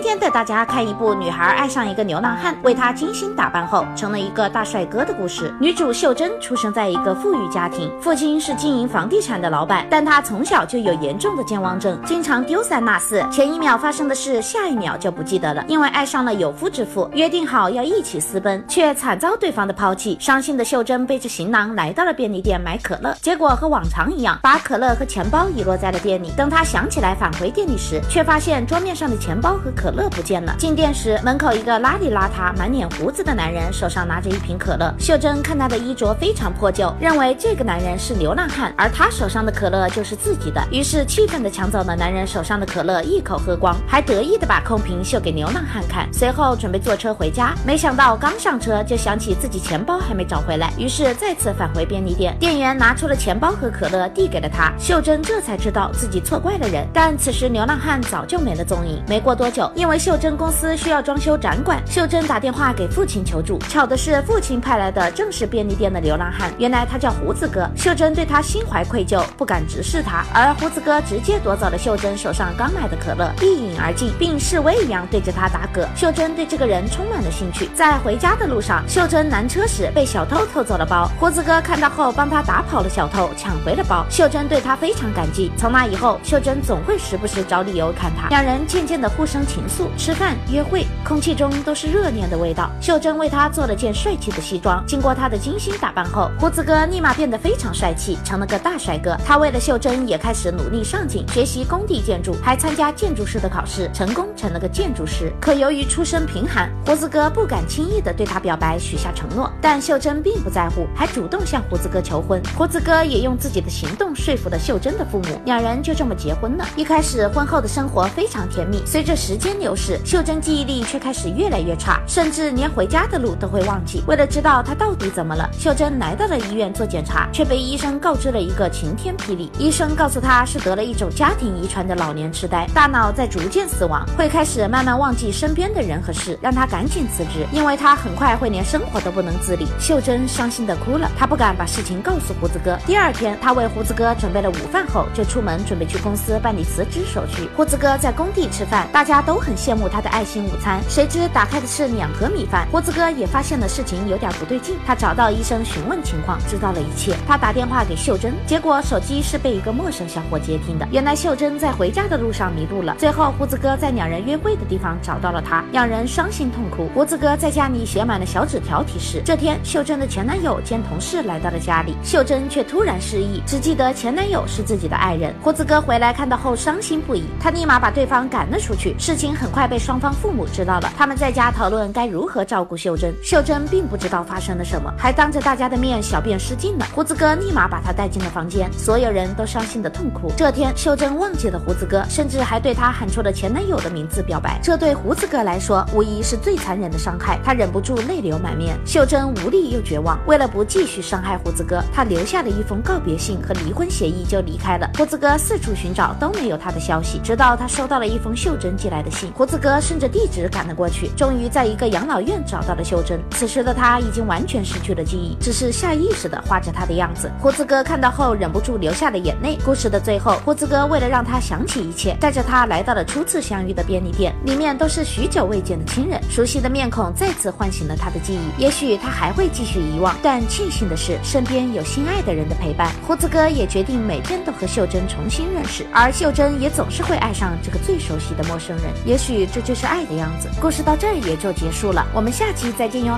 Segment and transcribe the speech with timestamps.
[0.00, 5.54] 今天带大家看一部女孩爱上一个流浪汉，为他精心打扮后成了一个大帅哥的故事。
[5.60, 15.62] 女主秀珍出生在一个富裕家庭，父亲是经营房地产的老板，但她从小就有严重的健忘症，经常丢三落四，前一秒发生的事，下一秒就不记得了。
[15.68, 20.16] 因为爱上了有夫之妇，约定好要一起私奔，却惨遭对方的抛弃。
[20.18, 26.32] 伤心的秀珍背着行囊来到了便利店买可乐，结果和往常一样，把可乐和钱包遗落在了店里。
[26.38, 30.54] 等她想起来返回店里时，却发现桌面上的钱包和可可乐不见了。
[30.56, 34.94] 进店时，门口一个邋里邋遢、满脸胡子的男人手上拿着一瓶可乐。
[35.00, 40.64] 秀珍看他的衣着非常破旧，认为这个男人是流浪汉，而他手上的可乐就是自己的。
[40.70, 46.08] 于是气愤地抢走了男人手上的可乐，一口喝光，还得意地把空瓶秀给流浪汉看。
[46.12, 52.36] 随后准备坐车回家，没想到刚上车就想起自己钱包还没找回来，于是再次返回便利店。
[52.38, 56.86] 店员拿出了钱包和可乐递给了他，秀珍这才知道自己错怪了人。
[56.92, 59.02] 但此时流浪汉早就没了踪影。
[59.08, 59.68] 没过多久。
[59.80, 63.58] 因为秀珍公司需要装修展馆，秀珍打电话给父亲求助。
[63.60, 66.52] 巧的是，父亲派来的正是便利店的流浪汉。
[66.58, 67.66] 原来他叫胡子哥。
[67.74, 75.88] 秀珍对他心怀愧疚，不敢直视他，而胡子哥直接夺走了秀珍手上刚买的可乐，一饮而尽，并示威一样对着他打嗝。
[75.96, 77.66] 秀珍对这个人充满了兴趣。
[77.74, 81.10] 在回家的路上，秀珍拦车时被小偷偷走了包。
[81.18, 84.04] 胡子哥看到后，帮他打跑了小偷，抢回了包。
[84.10, 85.50] 秀珍对他非常感激。
[85.56, 88.28] 从那以后，秀珍总会时不时找理由看他。
[88.28, 89.59] 两人渐渐的互生情。
[89.60, 92.70] 民宿吃饭、约会，空气中都是热恋的味道。
[92.80, 94.82] 秀珍为他做了件帅气的西装。
[94.86, 99.14] 经过他的精心打扮后，胡子哥立马变得非常帅气，成了个大帅哥。
[99.22, 105.30] 他为了秀珍，也开始努力上进，学习工地建筑，还参加建筑师的考试，成功成了个建筑师。
[105.38, 109.52] 可由于出身贫寒，胡子哥不敢轻易的对他表白，许下承诺。
[109.60, 112.40] 但秀珍并不在乎，还主动向胡子哥求婚。
[112.56, 116.64] 胡子哥也用自己的行动说服了秀珍的父母，两人就这么结婚了。
[116.76, 118.82] 一开始，婚后的生活非常甜蜜。
[118.86, 124.02] 随着时间，流逝，秀珍记忆力却开始越来越差，甚至连回家的路都会忘记。
[124.06, 129.50] 为了知道她到底怎么了，秀珍来到了医院做检查，却被医生告知了一个晴天霹雳。
[129.58, 139.66] 医生告诉她是得了一种家庭遗传的老年痴呆，大脑在逐渐死亡，会开始慢慢忘记身边的人和事，让她赶紧辞职，因为她很快会连生活都不能自理。
[139.78, 142.78] 秀珍伤心的哭了，她不敢把事情告诉胡子哥。
[142.86, 147.48] 第二天，她为胡子哥准备了午饭后，就出门准备去公司办理辞职手续。
[147.56, 149.60] 胡子哥在工地吃饭，大家都很。
[149.60, 152.66] 羡慕他的爱心午餐，谁知打开的是两盒米饭。
[152.72, 157.14] 胡子哥也发现了事情有点不对劲，他找到医生询问情况，知道了一切。
[157.28, 160.88] 他打电话给秀珍，结果手机是被一个陌生小伙接听的。
[160.90, 162.96] 原来秀珍在回家的路上迷路了。
[162.96, 166.88] 最后，胡子哥在两人约会的地方找到了她，两人伤心痛哭。
[166.94, 175.34] 胡子哥在家里写满了小纸条，提示这天秀珍的前男友兼同事来到了家里，秀珍却突然失忆，只记得前男友是自己的爱人。
[175.42, 178.96] 胡子哥回来看到后伤心不已，他立马把对方赶了出去。
[178.98, 179.29] 事情。
[179.34, 183.14] 很快被双方父母知道了，他们在家讨论该如何照顾秀珍。
[183.22, 186.86] 秀珍并不知道发生了什么，还当着大家的面小便失禁了。
[186.94, 190.32] 胡子哥立马把她带进了房间，所有人都伤心的痛哭。
[190.36, 194.58] 这天，秀珍忘记了胡子哥，甚至还对他喊出了前男友的名字表白。
[194.62, 197.38] 这对胡子哥来说，无疑是最残忍的伤害。
[197.44, 198.76] 他忍不住泪流满面。
[198.84, 204.90] 秀珍无力又绝望，为了不继续伤害胡子哥，他留下了一封告别信和离婚协议就离开了。
[204.96, 213.20] 胡子哥四处寻找都没有他的消息，直到他收到了一封秀珍寄来的胡子哥顺着地址赶了过去，终于在一个养老院找到了秀珍。
[213.32, 217.30] 此时的他已经完全失去了记忆，只是下意识的画着她的样子。
[217.38, 219.58] 胡子哥看到后忍不住流下了眼泪。
[219.64, 228.62] 故事的最后，胡子哥为了让他想起一切，带着他来到了初次相遇的便利店，里面都是许久未见的亲人，熟悉的面孔再次唤醒了他的记忆。
[228.62, 232.92] 也许他还会继续遗忘，但庆幸的是身边有心爱的人的陪伴。
[233.06, 238.86] 胡子哥也决定每天都和秀珍重新认识，而秀珍也总是会爱上这个最熟悉的陌生人。
[239.10, 239.60] 也许这。
[239.70, 240.48] 就是爱的样子。
[240.60, 243.16] 故事到这儿也就结束了，我们下期再见哟。